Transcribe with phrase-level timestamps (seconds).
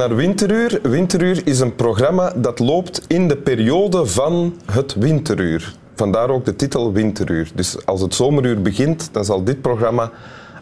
[0.00, 5.74] naar Winteruur, Winteruur is een programma dat loopt in de periode van het winteruur.
[5.94, 7.50] Vandaar ook de titel Winteruur.
[7.54, 10.10] Dus als het zomeruur begint, dan zal dit programma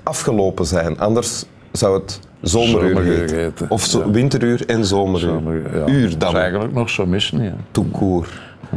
[0.02, 0.98] afgelopen zijn.
[0.98, 3.70] Anders zou het zomeruur, Zomeruur heten.
[3.70, 4.10] Of zo, ja.
[4.10, 5.30] winteruur en zomeruur.
[5.30, 5.87] Zomer, ja.
[5.87, 7.55] Uur Dat dan, is eigenlijk nog zo missen, ja.
[7.70, 8.29] tout court.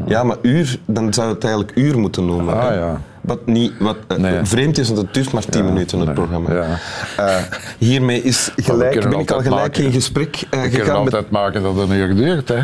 [0.06, 2.54] Ja, maar uur, dan zou het eigenlijk uur moeten noemen.
[2.54, 2.74] Ah, hè.
[2.74, 3.02] ja.
[3.22, 4.40] Wat, niet, wat eh, Nee.
[4.44, 6.54] vreemd is, want het duurt maar tien minuten, het nee, programma.
[6.54, 6.78] ja.
[7.26, 7.36] Eh,
[7.78, 9.84] hiermee is gelijk, ben ik al gelijk maken.
[9.84, 12.60] in gesprek kunnen gegaan met altijd maken dat het een uur duurt, hè.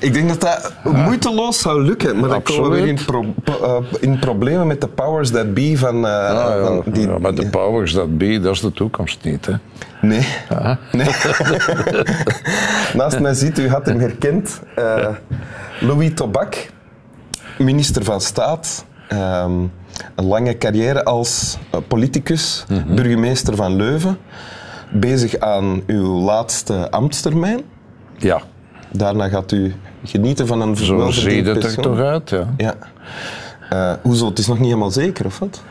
[0.00, 3.34] Ik denk dat dat moeiteloos zou lukken, maar dan komen we weer in, pro-
[4.00, 7.08] in problemen met de powers that be van, Ah, ja, van die...
[7.08, 9.52] ja, maar de powers that be, dat is de toekomst niet, hè.
[10.00, 10.26] Nee.
[10.92, 11.06] nee.
[12.94, 14.60] Naast mij ziet, u had hem herkend,
[15.80, 16.68] Louis Tobak,
[17.58, 18.84] minister van Staat.
[19.08, 19.52] Ehm,
[20.14, 22.94] een lange carrière als eh, politicus, Mhm.
[22.94, 24.18] burgemeester van Leuven.
[24.92, 27.60] Bezig aan uw laatste ambtstermijn.
[28.16, 28.40] Ja,
[28.92, 32.46] Daarna gaat u genieten van een zo ziet het er toch uit, ja.
[32.56, 32.74] Ja.
[33.70, 34.26] Eh, hoezo?
[34.28, 35.62] Het is nog niet helemaal zeker, of wat?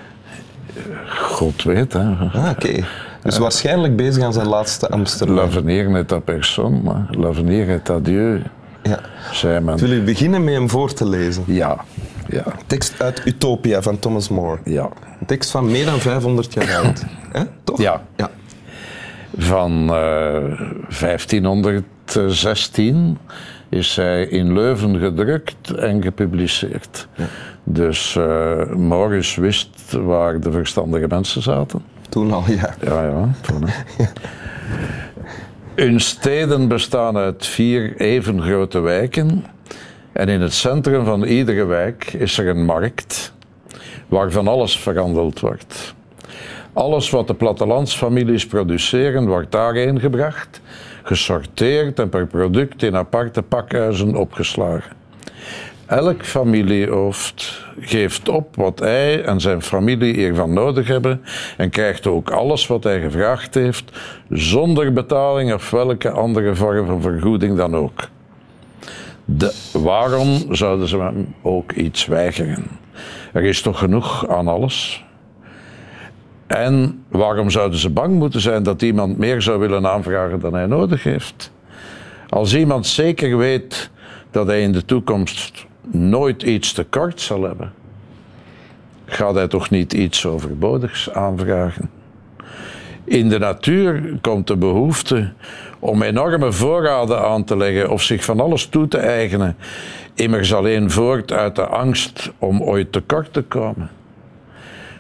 [1.10, 2.00] God weet, hè.
[2.34, 2.84] Ah, oké.
[3.24, 5.36] Dus waarschijnlijk bezig aan zijn laatste Amsterdam.
[5.36, 8.42] L'avenir n'est à personne, maar l'avenir est à Dieu,
[8.84, 9.00] Ja.
[9.32, 9.78] zei men.
[9.78, 11.44] Wil u beginnen met hem voor te lezen.
[11.48, 11.78] Ja,
[12.30, 14.58] ja, Tekst uit Utopia van Thomas More.
[14.64, 14.90] ja.
[15.20, 17.06] Een tekst van meer dan 500 jaar oud.
[17.38, 17.44] Hè?
[17.64, 17.82] Toch?
[17.82, 18.04] Ja.
[18.16, 18.30] ja.
[19.38, 20.62] Van eh
[21.00, 23.18] 1516
[23.70, 27.08] is hij in Leuven gedrukt en gepubliceerd.
[27.64, 31.82] Dus eh Morris wist waar de verstandige mensen zaten.
[32.10, 32.76] Toen al, ja.
[32.82, 33.30] Ja, ja.
[33.42, 33.66] toen.
[35.76, 39.46] Hun steden bestaan uit vier even grote wijken.
[40.18, 43.34] En in het centrum van iedere wijk is er een markt
[44.08, 45.96] waarvan alles verhandeld wordt.
[46.74, 50.62] Alles wat de plattelandsfamilies produceren wordt daarheen gebracht,
[51.04, 54.92] gesorteerd en per product in aparte pakhuizen opgeslagen.
[55.86, 61.22] Elk familiehoofd geeft op wat hij en zijn familie hiervan nodig hebben
[61.58, 63.92] en krijgt ook alles wat hij gevraagd heeft,
[64.30, 68.10] zonder betaling of welke andere vorm van vergoeding dan ook.
[69.72, 72.68] Waarom zouden ze hem ook iets weigeren?
[73.34, 75.06] Er is toch genoeg aan alles?
[76.48, 80.66] En waarom zouden ze bang moeten zijn dat iemand meer zou willen aanvragen dan hij
[80.66, 81.52] nodig heeft?
[82.30, 83.90] Als iemand zeker weet
[84.32, 87.74] dat hij in de toekomst nooit iets tekort zal hebben,
[89.06, 91.97] gaat hij toch niet iets overbodigs aanvragen?
[93.08, 95.32] In de natuur komt de behoefte
[95.80, 99.56] om enorme voorraden aan te leggen of zich van alles toe te eigenen,
[100.14, 103.90] immers alleen voort uit de angst om ooit tekort te komen.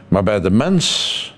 [0.07, 1.35] Maar bij de mens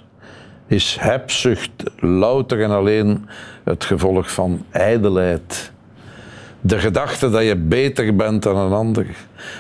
[0.68, 3.29] is hebzucht louter en alleen
[3.63, 5.72] het gevolg van ijdelheid.
[6.62, 9.08] De gedachte dat je beter bent dan een ander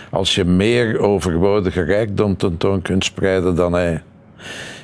[0.09, 4.01] als je meer overbodige rijkdom tentoon kunt spreiden dan hij.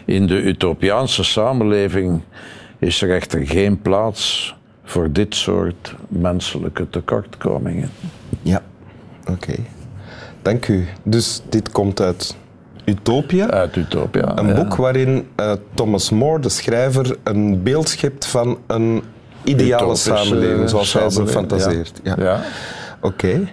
[0.06, 2.22] In de Utopiaanse samenleving
[2.80, 7.90] is er echter geen plaats voor dit soort menselijke tekortkomingen.
[8.42, 8.62] Ja.
[9.32, 9.56] Oké.
[10.42, 10.88] Dank u.
[11.04, 12.36] Dus dit komt uit
[12.86, 13.50] Utopia.
[13.50, 14.38] Uit Utopia.
[14.38, 14.54] Een ja.
[14.54, 19.04] boek waarin eh, Thomas More, de schrijver, een beeld schept van een
[19.44, 22.00] ideale Utopische samenleving, zoals hij ze fantaseert.
[22.04, 22.16] Ja.
[22.18, 22.42] Ja.
[23.02, 23.48] Oké.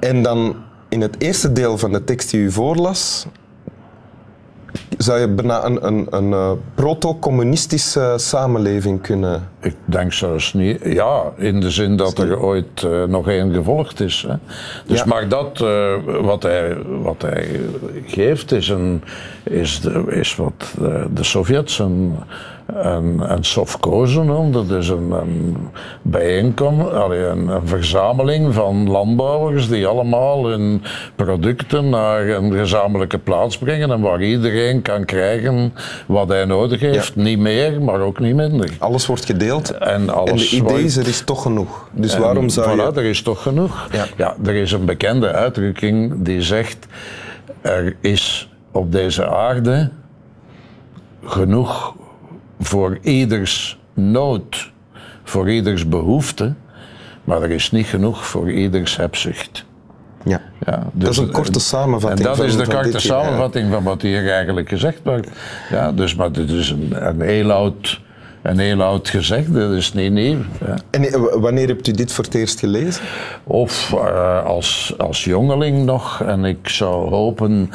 [0.00, 0.56] En dan
[0.88, 3.26] in het eerste deel van de tekst die u voorlas,
[4.98, 9.48] zou je bijna een, een, een eh, proto-communistische samenleving kunnen...
[9.60, 10.80] Ik denk zelfs niet.
[10.84, 14.24] Ja, in de zin dat er ooit eh, nog één gevolgd is.
[14.28, 14.34] Hè.
[14.86, 15.04] Dus Ja.
[15.06, 17.60] maar dat eh, wat, hij, wat hij
[18.06, 19.02] geeft is, een,
[19.42, 22.16] is, de, is wat de, de Sovjets een,
[22.66, 24.52] een, een noemen.
[24.52, 25.56] Dat is een, een
[26.02, 30.82] bijeenkomst, een, een verzameling van landbouwers die allemaal hun
[31.14, 35.72] producten naar een gezamenlijke plaats brengen en waar iedereen kan krijgen
[36.06, 37.12] wat hij nodig heeft.
[37.14, 37.22] Ja.
[37.22, 38.70] Niet meer, maar ook niet minder.
[38.78, 41.88] Alles wordt gedeeld En en alles de idee is, er is toch genoeg.
[41.92, 43.00] Dus en waarom zou voilà, je...
[43.00, 43.88] er is toch genoeg.
[44.16, 44.36] Ja.
[44.44, 46.86] er is een bekende uitdrukking die zegt:
[47.60, 49.90] er is op deze aarde
[51.24, 51.94] genoeg
[52.60, 54.72] voor ieders nood,
[55.24, 56.54] voor ieders behoefte,
[57.24, 59.64] maar er is niet genoeg voor ieders hebzucht.
[60.24, 60.40] Ja.
[60.66, 63.72] Ja, Dat is dus- een korte samenvatting En dat van- is de van korte samenvatting
[63.72, 65.28] van wat hier eigenlijk gezegd wordt.
[65.70, 68.00] Ja, dus, maar dit is een, een, heel oud,
[68.42, 70.38] een heel oud gezegd, dat is niet nieuw.
[70.66, 70.74] Ja.
[70.90, 73.02] En eh, wanneer hebt u dit voor het eerst gelezen?
[73.44, 76.22] Of eh, als, als jongeling nog.
[76.22, 77.70] En ik zou hopen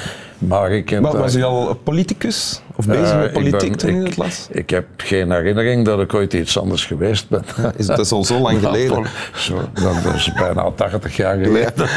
[0.47, 1.01] Maar ik heb...
[1.01, 2.61] Maar was u al politicus?
[2.75, 4.47] Of bezig Eh, met politiek ben- toen u ik- het las?
[4.51, 7.43] Ik heb geen herinnering dat ik ooit iets anders geweest ben.
[7.77, 9.05] Is, dat is al zo lang geleden.
[9.35, 11.88] Zo, dat is bijna 80 jaar geleden.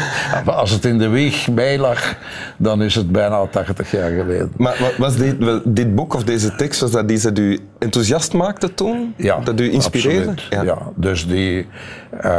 [0.46, 2.14] Als het in de wieg bij lag,
[2.56, 4.52] dan is het bijna 80 jaar geleden.
[4.56, 8.32] Maar wa- was dit, dit boek of deze tekst, was dat iets dat u enthousiast
[8.32, 9.14] maakte toen?
[9.16, 10.28] Ja, dat u inspireerde?
[10.30, 10.64] absoluut.
[10.66, 10.78] Ja.
[10.96, 11.66] dus die,
[12.20, 12.30] eh,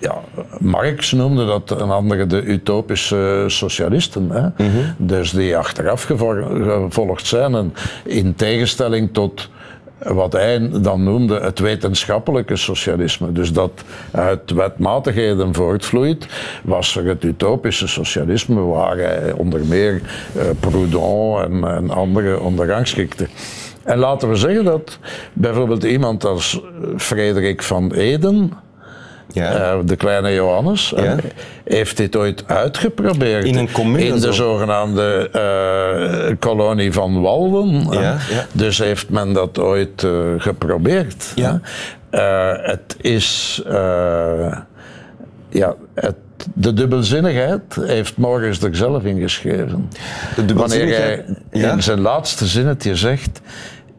[0.00, 0.14] ja,
[0.58, 4.30] Marx noemde dat een andere de utopische socialisten.
[4.30, 4.64] Hè?
[4.64, 4.76] Mhm.
[5.06, 7.74] Dus die achteraf gevo- gevolgd zijn en
[8.04, 9.48] in tegenstelling tot
[9.98, 13.32] wat hij dan noemde het wetenschappelijke socialisme.
[13.32, 16.26] Dus dat uit wetmatigheden voortvloeit,
[16.62, 20.02] was er het utopische socialisme waar hij onder meer
[20.36, 23.26] eh, Proudhon en, en anderen onder rangschikte.
[23.82, 24.98] En laten we zeggen dat
[25.32, 26.60] bijvoorbeeld iemand als
[26.96, 28.52] Frederik van Eden,
[29.32, 29.52] Ja.
[29.52, 31.12] eh, de kleine Johannes, eh,
[31.64, 33.44] heeft dit ooit uitgeprobeerd.
[33.44, 34.32] In een commune In de zo.
[34.32, 37.86] zogenaamde eh, kolonie van Walden.
[37.90, 38.16] Ja.
[38.52, 40.06] Dus heeft men dat ooit
[40.38, 41.34] geprobeerd.
[42.10, 43.62] Het is...
[45.48, 46.16] ja, het,
[46.54, 49.90] de dubbelzinnigheid heeft Morris er zelf in geschreven.
[50.46, 53.40] De Wanneer hij in zijn laatste zinnetje zegt...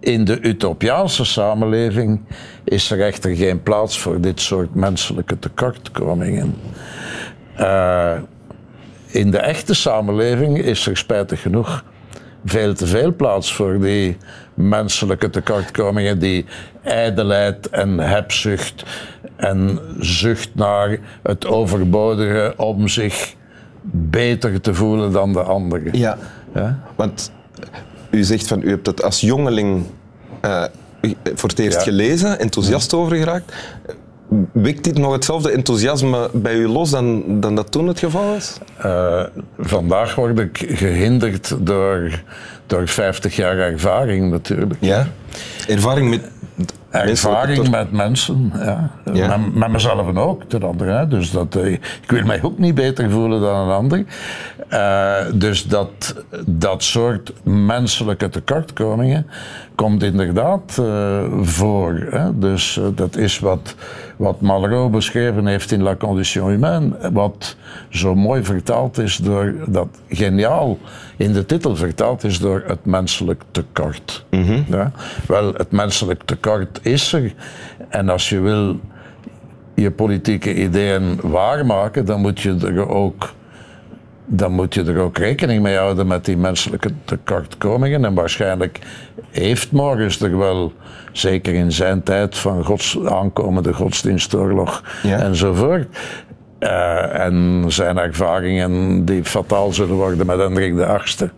[0.08, 2.22] In de utopiaanse samenleving
[2.64, 6.56] is er echter geen plaats voor dit soort menselijke tekortkomingen.
[7.56, 8.14] Eh,
[9.08, 11.84] in de echte samenleving is er spijtig genoeg
[12.46, 14.18] veel te veel plaats voor die
[14.54, 16.46] menselijke tekortkomingen, die
[16.84, 18.84] ijdelheid en hebzucht
[19.36, 23.36] en zucht naar het overbodige om zich
[23.92, 25.98] beter te voelen dan de anderen.
[25.98, 26.18] Ja.
[26.54, 26.80] Ja?
[26.96, 27.32] Want
[28.12, 29.84] u zegt van u hebt het als jongeling
[30.42, 30.64] eh,
[31.36, 31.84] voor het eerst Ja.
[31.84, 33.54] gelezen, enthousiast over geraakt.
[34.52, 38.58] Wekt dit nog hetzelfde enthousiasme bij u los dan, dan dat toen het geval was?
[38.78, 39.24] Eh,
[39.60, 42.24] vandaag word ik gehinderd door,
[42.66, 44.76] door 50 jaar ervaring natuurlijk.
[44.80, 45.08] Ja.
[45.68, 46.22] Ervaring met
[47.02, 48.92] Ervaring met mensen, ja.
[49.14, 49.38] Ja.
[49.38, 50.92] Met, met mezelf ook, ten andere.
[50.92, 51.08] hè.
[51.08, 54.06] Dus dat, eh, ik wil mij ook niet beter voelen dan een ander.
[54.68, 59.28] Eh, dus dat, dat soort menselijke tekortkomingen
[59.76, 62.08] komt inderdaad eh, voor.
[62.10, 62.40] Hè.
[62.40, 63.76] Dus dat is wat,
[64.18, 67.12] wat Malraux beschreven heeft in La Condition Humaine.
[67.14, 67.56] Wat
[67.90, 70.78] zo mooi vertaald is door, dat geniaal
[71.18, 74.26] in de titel vertaald is door het menselijk tekort.
[74.70, 74.92] Ja?
[75.28, 77.34] Wel, het menselijk tekort is er.
[77.90, 78.80] En als je wil
[79.74, 83.34] je politieke ideeën waarmaken, dan moet je er ook
[84.30, 88.06] dan moet je er ook rekening mee houden met die menselijke tekortkomingen.
[88.06, 88.80] En waarschijnlijk
[89.32, 90.74] heeft Morris er wel,
[91.12, 95.20] zeker in zijn tijd van gods, aankomende godsdienstoorlog Ja.
[95.20, 95.98] enzovoort.
[96.60, 101.30] eh, en zijn ervaringen die fataal zullen worden met Hendrik de Achtste.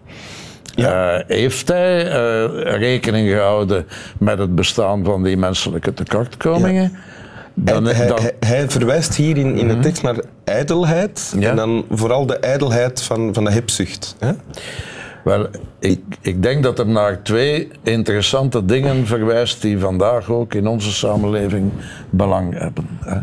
[0.75, 3.85] Eh, heeft hij eh, rekening gehouden
[4.19, 6.97] met het bestaan van die menselijke tekortkomingen?
[7.63, 11.33] Dan, hij, dan- hij, hij verwijst hier in, in de tekst naar ijdelheid.
[11.39, 11.50] Ja.
[11.50, 14.15] En dan vooral de ijdelheid van, van de hebzucht.
[14.19, 14.31] Hè?
[15.23, 15.47] Wel,
[15.79, 20.92] ik, ik denk dat er naar twee interessante dingen verwijst die vandaag ook in onze
[20.94, 21.71] samenleving
[22.09, 22.85] belang hebben.
[22.99, 23.19] hè.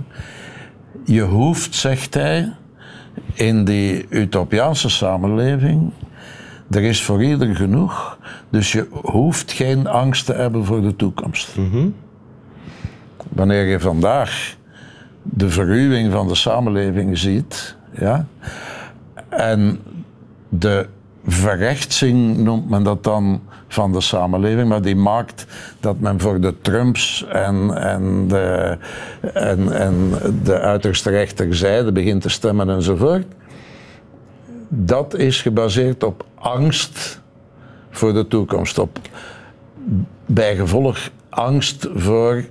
[1.05, 2.53] Je hoeft, zegt hij,
[3.35, 5.91] in die utopiaanse samenleving,
[6.71, 8.19] er is voor ieder genoeg,
[8.51, 11.55] dus je hoeft geen angst te hebben voor de toekomst.
[13.37, 14.57] Wanneer je vandaag
[15.23, 18.27] de verruwing van de samenleving ziet, ja,
[19.29, 19.81] en
[20.49, 20.87] de
[21.27, 25.47] verrechtsing noemt men dat dan van de samenleving, maar die maakt
[25.81, 28.79] dat men voor de Trumps en, en, de,
[29.33, 30.13] en, en
[30.43, 33.27] de uiterste rechterzijde begint te stemmen enzovoort.
[34.69, 37.21] Dat is gebaseerd op angst
[37.91, 38.99] voor de toekomst, op
[40.27, 42.45] bijgevolg angst voor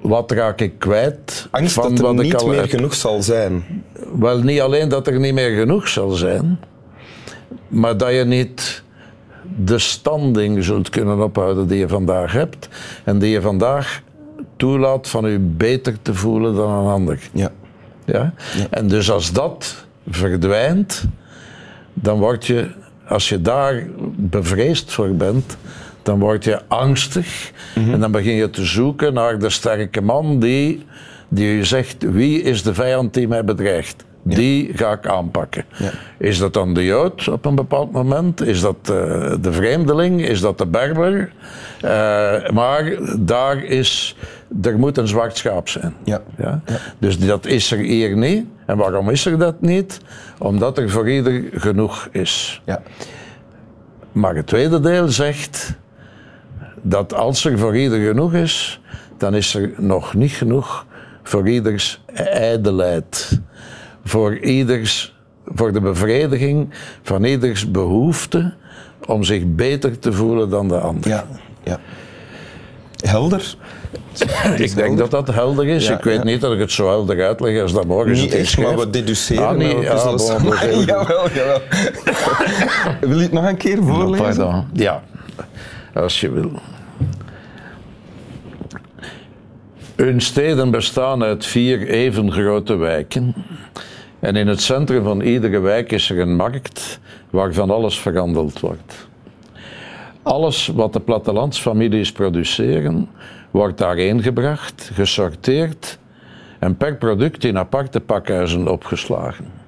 [0.00, 2.94] wat raak ik kwijt Angst van dat er wat ik niet al meer heb genoeg
[2.94, 3.84] zal zijn.
[4.18, 6.60] wel, niet alleen dat er niet meer genoeg zal zijn,
[7.68, 8.82] maar dat je niet
[9.56, 12.68] de standing zult kunnen ophouden die je vandaag hebt
[13.04, 14.02] en die je vandaag
[14.56, 17.18] toelaat van je beter te voelen dan een ander.
[17.32, 17.50] Ja.
[18.04, 18.34] Ja?
[18.70, 21.04] En dus als dat verdwijnt,
[21.94, 22.70] dan word je,
[23.08, 25.56] als je daar bevreesd voor bent,
[26.02, 30.86] dan word je angstig en dan begin je te zoeken naar de sterke man die,
[31.28, 34.04] die je zegt, wie is de vijand die mij bedreigt?
[34.22, 35.64] Die ga ik aanpakken.
[36.18, 38.40] Is dat dan de Jood op een bepaald moment?
[38.40, 38.86] Is dat uh,
[39.40, 40.22] de vreemdeling?
[40.22, 41.32] Is dat de Berber?
[41.84, 44.16] Uh, maar daar is,
[44.62, 45.94] er moet een zwart schaap zijn.
[46.04, 46.20] Ja.
[46.36, 46.60] Ja?
[46.98, 48.44] Dus dat is er hier niet.
[48.66, 50.00] En waarom is er dat niet?
[50.38, 52.62] Omdat er voor ieder genoeg is.
[52.64, 52.82] Ja.
[54.12, 55.74] Maar het tweede deel zegt
[56.82, 58.80] dat als er voor ieder genoeg is,
[59.18, 60.86] dan is er nog niet genoeg
[61.22, 62.00] voor ieders
[62.32, 63.40] ijdelheid.
[64.04, 65.14] Voor, ieders,
[65.46, 66.68] voor de bevrediging
[67.02, 68.52] van ieders behoefte
[69.06, 71.08] om zich beter te voelen dan de ander.
[71.10, 71.26] Ja,
[71.62, 71.78] ja.
[73.06, 73.54] Helder.
[74.56, 75.86] Ik denk dat dat helder is.
[75.86, 76.24] Ja, ik weet ja.
[76.24, 79.46] niet dat ik het zo helder uitleg als dat morgen Niet echt, maar we deduceren.
[79.46, 80.46] Ah, nee, ja, puzzelen bon, samen.
[80.46, 80.84] oké, goed.
[80.84, 81.60] jawel, jawel.
[83.00, 84.36] Wil je het nog een keer voorlezen?
[84.36, 84.64] Pardon.
[84.72, 85.02] Ja,
[85.94, 86.52] als je wil.
[89.96, 93.34] Hun steden bestaan uit vier even grote wijken.
[94.20, 99.08] En in het centrum van iedere wijk is er een markt waarvan alles verhandeld wordt.
[100.22, 103.08] Alles wat de plattelandsfamilies produceren,
[103.50, 105.98] wordt daarheen gebracht, gesorteerd
[106.58, 109.59] en per product in aparte pakhuizen opgeslagen.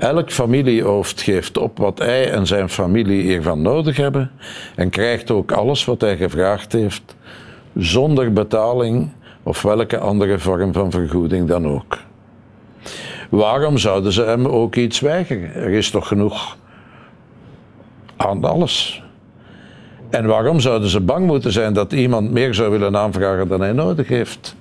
[0.00, 4.30] Elk familiehoofd geeft op wat hij en zijn familie hiervan nodig hebben
[4.74, 7.16] en krijgt ook alles wat hij gevraagd heeft,
[7.76, 11.98] zonder betaling of welke andere vorm van vergoeding dan ook.
[13.30, 15.54] Waarom zouden ze hem ook iets weigeren?
[15.54, 16.56] Er is toch genoeg
[18.16, 19.02] aan alles.
[20.10, 23.72] En waarom zouden ze bang moeten zijn dat iemand meer zou willen aanvragen dan hij
[23.72, 24.56] nodig heeft?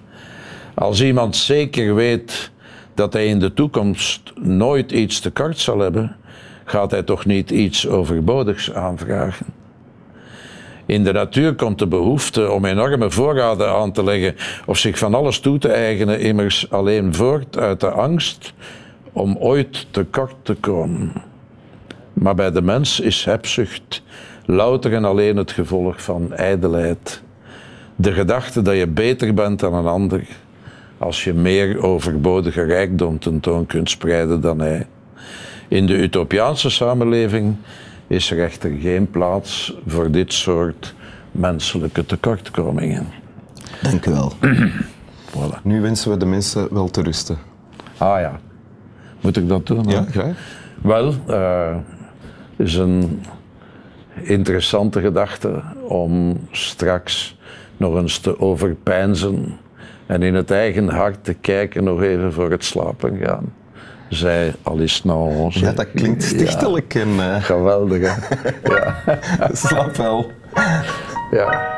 [0.73, 2.51] Als iemand zeker weet
[2.99, 6.15] dat hij in de toekomst nooit iets tekort zal hebben,
[6.65, 9.45] gaat hij toch niet iets overbodigs aanvragen.
[10.85, 15.13] In de natuur komt de behoefte om enorme voorraden aan te leggen of zich van
[15.13, 18.53] alles toe te eigenen immers alleen voort uit de angst
[19.11, 21.13] om ooit tekort te komen.
[22.13, 24.03] Maar bij de mens is hebzucht
[24.45, 27.21] louter en alleen het gevolg van ijdelheid.
[27.95, 30.27] De gedachte dat je beter bent dan een ander
[30.99, 34.87] als je meer overbodige rijkdom tentoon kunt spreiden dan hij.
[35.67, 37.55] In de utopiaanse samenleving
[38.07, 40.95] is er echter geen plaats voor dit soort
[41.31, 43.07] menselijke tekortkomingen.
[43.81, 44.33] Dank u wel.
[45.29, 45.61] Voilà.
[45.63, 47.37] Nu wensen we de mensen wel te rusten.
[47.97, 48.39] Ah ja,
[49.21, 49.83] moet ik dat doen?
[49.83, 50.37] Ja, graag.
[50.81, 51.75] Wel, eh
[52.59, 53.21] is een
[54.21, 57.37] interessante gedachte om straks
[57.77, 59.57] nog eens te overpeinzen
[60.09, 63.53] en in het eigen hart te kijken nog even voor het slapen gaan.
[64.07, 65.55] Zij Alice Naons.
[65.55, 68.13] Ja, dat klinkt stichtelijk en Ja, eh geweldig, hè?
[68.73, 69.49] ja.
[69.53, 70.31] slaap wel.
[71.31, 71.77] ja.